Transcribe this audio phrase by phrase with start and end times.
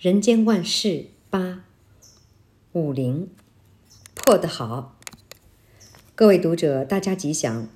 [0.00, 1.62] 人间万事八
[2.72, 3.28] 五零
[4.14, 4.98] 破得好，
[6.14, 7.68] 各位读者，大家吉祥。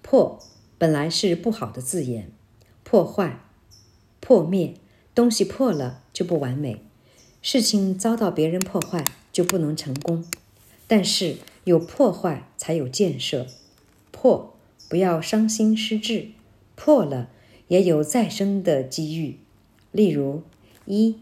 [0.00, 0.38] 破
[0.78, 2.32] 本来是不好的字眼，
[2.82, 3.40] 破坏、
[4.20, 4.72] 破灭，
[5.14, 6.82] 东西破了就不完美，
[7.42, 10.24] 事情遭到别人破坏就不能成功。
[10.88, 13.46] 但是有破坏才有建设，
[14.10, 14.56] 破
[14.88, 16.28] 不要伤心失志，
[16.74, 17.28] 破了
[17.68, 19.40] 也有再生的机遇。
[19.92, 20.42] 例如
[20.86, 21.18] 一。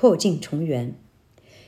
[0.00, 0.94] 破镜重圆，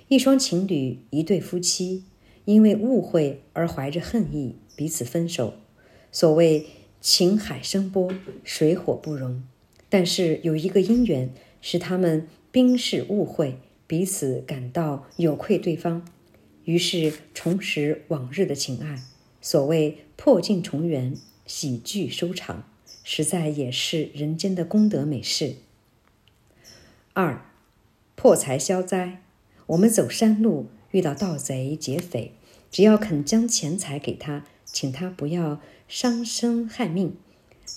[0.08, 2.04] 一双情侣，一对夫妻，
[2.46, 5.52] 因为误会而怀着恨意，彼此分手。
[6.10, 6.64] 所谓
[6.98, 8.10] 情海生波，
[8.42, 9.44] 水火不容。
[9.90, 11.28] 但是有一个因缘，
[11.60, 16.02] 使他们冰释误会，彼此感到有愧对方，
[16.64, 19.02] 于是重拾往日的情爱。
[19.42, 22.66] 所谓破镜重圆，喜剧收场，
[23.04, 25.56] 实在也是人间的功德美事。
[27.12, 27.51] 二。
[28.22, 29.20] 破财消灾，
[29.66, 32.30] 我们走山路遇到盗贼劫匪，
[32.70, 37.16] 只要肯将钱财给他，请他不要伤身害命，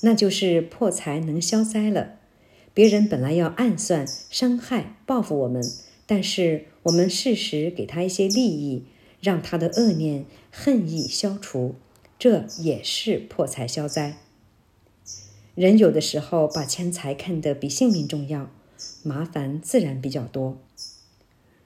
[0.01, 2.19] 那就是破财能消灾了。
[2.75, 5.63] 别人本来要暗算、伤害、报复我们，
[6.05, 8.85] 但是我们适时给他一些利益，
[9.19, 11.73] 让他的恶念、恨意消除，
[12.19, 14.17] 这也是破财消灾。
[15.55, 18.51] 人有的时候把钱财看得比性命重要。
[19.03, 20.57] 麻烦自然比较多。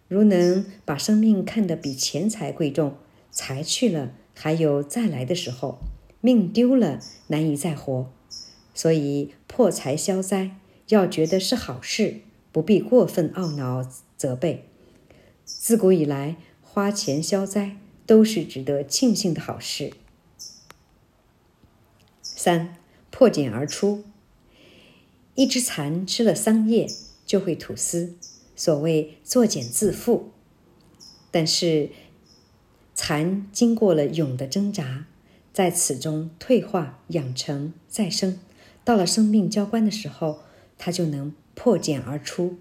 [0.08, 2.96] 如能把生命看得比钱财贵重，
[3.32, 5.80] 财去了还有再来的时候，
[6.22, 8.12] 命丢了难以再活。
[8.74, 14.66] 所以破财消灾要觉得是好事，不必过分懊恼责备。
[15.44, 19.94] 自古以来，花钱消灾都是值得庆幸的好事。
[22.22, 22.78] 三，
[23.12, 24.04] 破茧而出，
[25.36, 26.88] 一只蚕吃了桑叶。
[27.30, 28.16] 就会吐丝，
[28.56, 30.24] 所谓作茧自缚。
[31.30, 31.92] 但是
[32.96, 35.06] 蚕经过了蛹的挣扎，
[35.54, 38.40] 在此中退化、养成、再生，
[38.84, 40.40] 到了生命交关的时候，
[40.80, 42.58] 它就能破茧而出。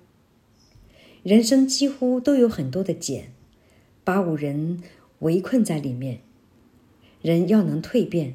[1.22, 3.32] 人生几乎都有很多的茧，
[4.04, 4.82] 把五人
[5.20, 6.20] 围困在里面。
[7.22, 8.34] 人要能蜕变，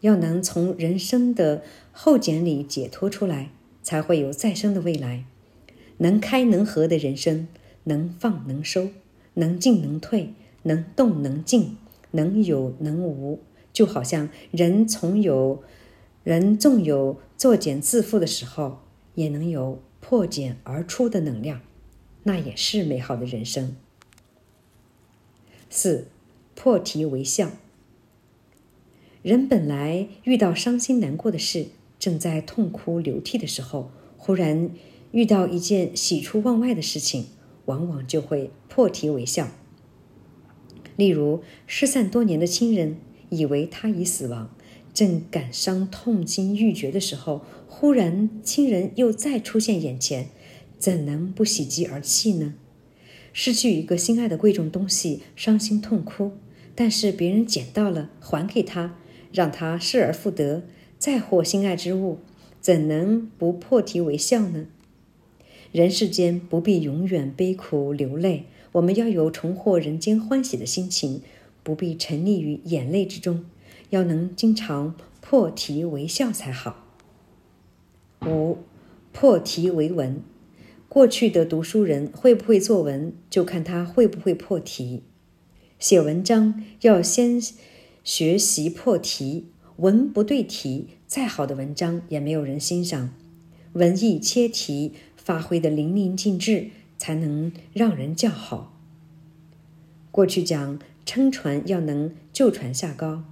[0.00, 5.24] 要能从人生的厚茧里解脱出来，才会有再生的未来。
[5.98, 7.48] 能开能合的人生，
[7.84, 8.90] 能放能收，
[9.34, 10.32] 能进能退，
[10.62, 11.76] 能动能静，
[12.12, 13.40] 能有能无，
[13.72, 15.62] 就好像人从有，
[16.22, 18.80] 人纵有作茧自缚的时候，
[19.14, 21.60] 也能有破茧而出的能量，
[22.22, 23.76] 那也是美好的人生。
[25.68, 26.06] 四，
[26.54, 27.50] 破涕为笑。
[29.22, 31.66] 人本来遇到伤心难过的事，
[31.98, 34.70] 正在痛哭流涕的时候，忽然。
[35.12, 37.26] 遇到一件喜出望外的事情，
[37.66, 39.48] 往往就会破涕为笑。
[40.96, 42.96] 例如，失散多年的亲人，
[43.30, 44.54] 以为他已死亡，
[44.92, 50.28] 正感伤痛心欲绝的时候，忽然亲人又再出现眼前，
[50.78, 52.54] 怎能不喜极而泣呢？
[53.32, 56.32] 失去一个心爱的贵重东西，伤心痛哭，
[56.74, 58.96] 但是别人捡到了，还给他，
[59.32, 60.64] 让他失而复得，
[60.98, 62.18] 再获心爱之物，
[62.60, 64.66] 怎能不破涕为笑呢？
[65.78, 71.22] 人世间不必永远悲苦流泪，我们要有重获人间欢喜的心情，
[71.62, 73.44] 不必沉溺于眼泪之中，
[73.90, 76.84] 要能经常破涕为笑才好。
[78.26, 78.58] 五，
[79.12, 80.20] 破涕为文。
[80.88, 85.04] 过去的读书人会不会作文，就看他会不会破题。
[85.78, 87.40] 写文章要先
[88.02, 89.46] 学习破题，
[89.76, 93.14] 文不对题，再好的文章也没有人欣赏。
[93.74, 94.94] 文艺切题。
[95.28, 98.72] 发挥得淋漓尽致，才能让人叫好。
[100.10, 103.24] 过去讲撑船要能就船下高，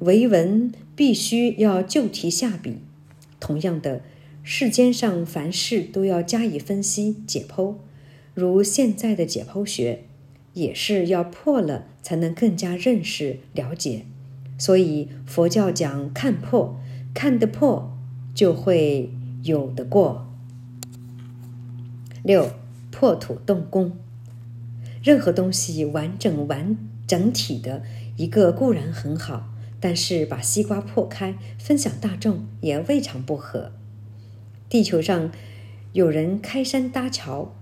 [0.00, 2.80] 为文必须要就题下笔。
[3.40, 4.02] 同样的，
[4.42, 7.76] 世间上凡事都要加以分析解剖，
[8.34, 10.04] 如现在的解剖学，
[10.52, 14.04] 也是要破了才能更加认识了解。
[14.58, 16.78] 所以佛教讲看破，
[17.14, 17.96] 看得破
[18.34, 19.10] 就会
[19.42, 20.27] 有得过。
[22.28, 22.50] 六，
[22.90, 23.96] 破土动工。
[25.02, 26.76] 任何东西完整完
[27.06, 27.82] 整体的
[28.18, 29.48] 一个固然很好，
[29.80, 33.72] 但是把西瓜破开分享大众也未尝不可。
[34.68, 35.32] 地球上
[35.94, 37.54] 有人开山搭桥，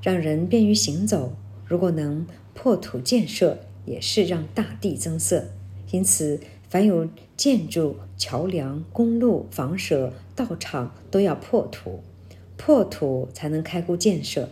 [0.00, 1.32] 让人便于行走。
[1.66, 2.24] 如果能
[2.54, 5.48] 破土建设，也是让大地增色。
[5.90, 12.04] 因此，凡有建筑、桥梁、公路、房舍、道场，都要破土。
[12.58, 14.50] 破土才能开乎建设。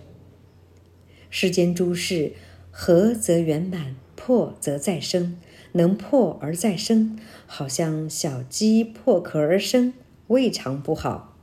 [1.29, 2.33] 世间诸事，
[2.71, 5.37] 合则圆满，破则再生。
[5.73, 9.93] 能破而再生，好像小鸡破壳而生，
[10.29, 11.37] 未尝不好。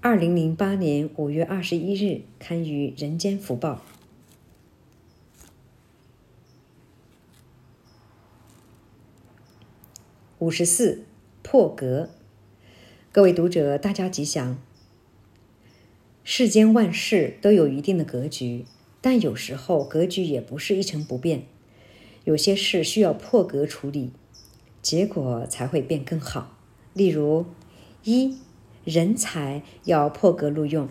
[0.00, 3.74] 二零零八年五月二十一日刊于《人间福报》。
[10.38, 11.04] 五十四
[11.42, 12.08] 破格，
[13.12, 14.56] 各位读者，大家吉祥。
[16.30, 18.66] 世间万事都有一定的格局，
[19.00, 21.44] 但有时候格局也不是一成不变，
[22.24, 24.10] 有些事需要破格处理，
[24.82, 26.58] 结果才会变更好。
[26.92, 27.46] 例如，
[28.04, 28.36] 一
[28.84, 30.90] 人才要破格录用。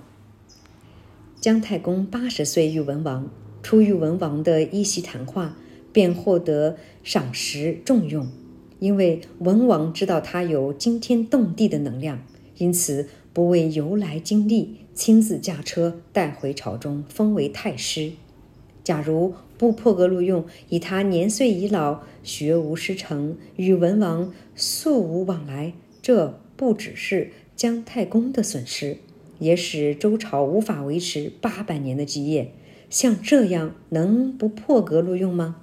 [1.40, 3.30] 姜太公八十岁遇文王，
[3.62, 5.56] 出遇文王的一席谈话，
[5.94, 8.28] 便获得赏识重用。
[8.80, 12.25] 因为文王知道他有惊天动地的能量，
[12.57, 13.07] 因此
[13.38, 18.13] 不畏由来经历，亲自驾车带回朝中，封为太师。
[18.84, 28.98] 假如不破格录用，以他年岁已老，学无师承，与文王素无往来，这不只是姜太公的损失，
[29.38, 32.51] 也使周朝无法维持八百年的基业。
[32.90, 35.57] 像这样，能不破格录用吗？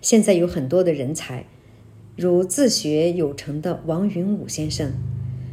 [0.00, 1.46] 现在有很多的人才，
[2.16, 4.92] 如自学有成的王云武先生，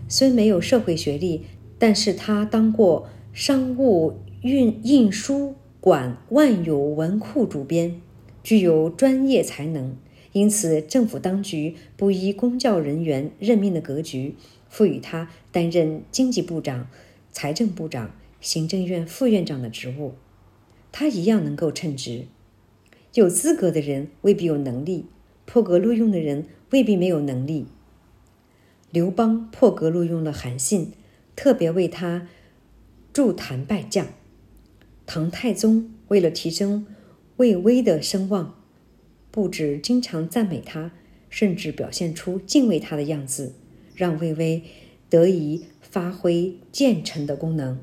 [0.07, 1.43] 虽没有社会学历，
[1.77, 8.01] 但是他当过商务运印书馆万有文库主编，
[8.43, 9.95] 具有专业才能，
[10.31, 14.35] 因此政府当局不依公教人员任命的格局，
[14.69, 16.87] 赋予他担任经济部长、
[17.31, 20.13] 财政部长、行政院副院长的职务，
[20.91, 22.25] 他一样能够称职。
[23.13, 25.05] 有资格的人未必有能力，
[25.45, 27.65] 破格录用的人未必没有能力。
[28.91, 30.93] 刘邦破格录用了韩信，
[31.35, 32.27] 特别为他
[33.13, 34.07] 筑坛拜将。
[35.05, 36.85] 唐太宗为了提升
[37.37, 38.55] 魏巍的声望，
[39.31, 40.91] 不止经常赞美他，
[41.29, 43.53] 甚至表现出敬畏他的样子，
[43.95, 44.63] 让魏巍
[45.09, 47.79] 得以发挥谏臣的功能。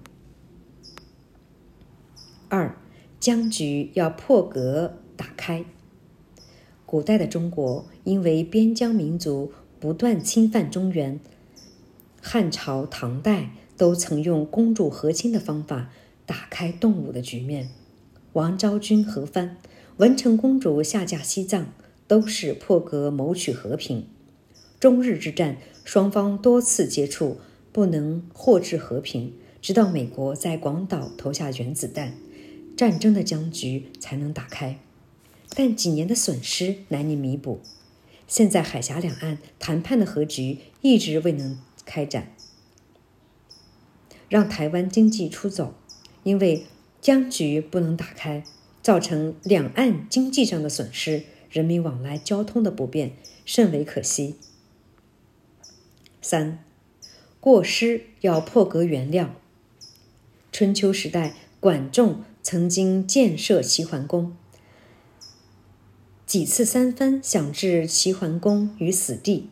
[2.48, 2.76] 二，
[3.18, 4.98] 僵局要破格。
[5.16, 5.64] 打开。
[6.86, 9.52] 古代的中国因为边疆民族
[9.84, 11.20] 不断侵犯中原，
[12.22, 15.90] 汉朝、唐代都曾用公主和亲的方法
[16.25, 17.69] 打开动武的局面。
[18.32, 19.58] 王昭君和番、
[19.98, 21.66] 文成公主下嫁西藏，
[22.08, 24.06] 都是破格谋取和平。
[24.81, 27.36] 中日之战，双方多次接触，
[27.70, 32.14] 不能获致和平，直到美国在广岛投下原子弹，
[32.75, 34.78] 战争的僵局才能打开。
[35.54, 37.60] 但几年的损失难以弥补，
[38.34, 42.34] 现在海峡两岸谈判的和局一直未能开展，
[44.28, 45.76] 让台湾经济出走，
[46.25, 46.66] 因为
[47.00, 48.42] 僵局不能打开，
[48.82, 53.12] 造成两岸经济上的损失，人民往来交通的不便，
[53.44, 54.34] 甚为可惜。
[56.20, 56.64] 三，
[57.38, 59.28] 过失要破格原谅。
[60.50, 64.36] 春秋时代，管仲曾经建设齐桓公。
[66.34, 69.50] 几次三番想置齐桓公于死地，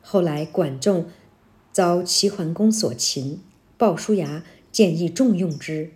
[0.00, 1.06] 后来管仲
[1.72, 3.40] 遭齐桓公所擒，
[3.76, 5.90] 鲍叔牙建议重用之。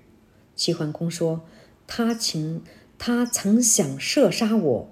[0.57, 1.43] 齐桓公说
[1.87, 2.63] ：“他曾
[2.99, 4.91] 他曾想射杀我。”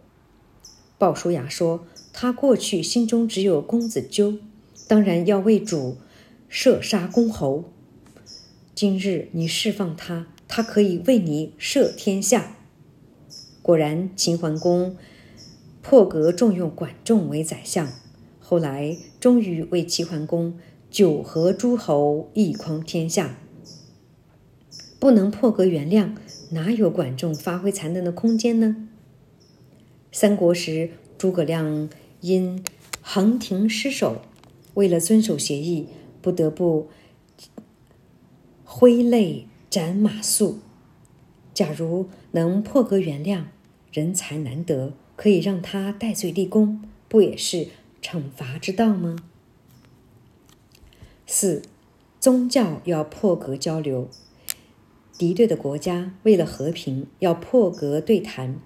[0.96, 4.38] 鲍叔牙说：“他过去心中只有公子纠，
[4.86, 5.96] 当然要为主
[6.48, 7.64] 射杀公侯。
[8.76, 12.58] 今日你释放他，他可以为你摄天下。”
[13.62, 14.96] 果然，秦桓公
[15.82, 17.88] 破格重用管仲为宰相，
[18.40, 20.58] 后来终于为齐桓公
[20.90, 23.38] 九合诸侯，一匡天下。
[24.98, 26.14] 不能破格原谅，
[26.50, 28.88] 哪有管仲发挥才能的空间呢？
[30.12, 31.88] 三国时，诸葛亮
[32.20, 32.62] 因
[33.00, 34.22] 横庭失守，
[34.74, 35.86] 为了遵守协议，
[36.20, 36.88] 不得不
[38.64, 40.56] 挥泪斩马谡。
[41.52, 43.44] 假如能破格原谅，
[43.92, 47.68] 人才难得，可以让他戴罪立功，不也是
[48.00, 49.16] 惩罚之道吗？
[51.26, 51.62] 四，
[52.18, 54.08] 宗教要破格交流。
[55.18, 58.58] 敌对的国家为了和平，要破格对谈。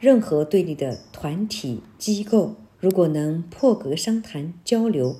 [0.00, 5.16] 任何对立的团体机构，如果能破格商谈交流，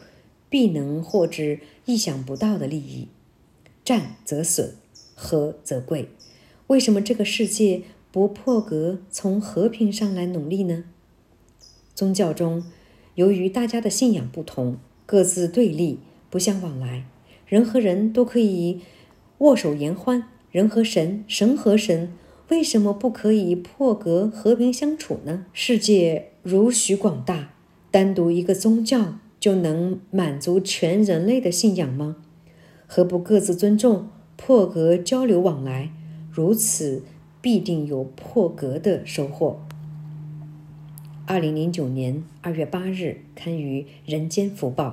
[0.51, 3.09] 必能获致意想不到的利益。
[3.85, 4.75] 战则损，
[5.15, 6.09] 和则贵。
[6.69, 10.85] 为什么这个世界不破格从和平上来努力呢？
[11.95, 12.65] 宗教中，
[13.17, 15.99] 由于大家的信仰不同，各自对立，
[16.31, 17.05] 不相往来，
[17.47, 18.81] 人和人都可以
[19.39, 22.13] 握手言欢，人和神，神和神，
[22.49, 25.45] 为什么不可以破格和平相处呢？
[25.53, 27.53] 世界如许广大，
[27.91, 32.17] 单独一个宗教就能满足全人类的信仰吗？
[32.87, 35.91] 何不各自尊重，破格交流往来？
[36.35, 37.05] 如此
[37.41, 39.61] 必定有破格的收获。
[41.27, 44.89] 二零零九年二月八日，刊于《人间福报》。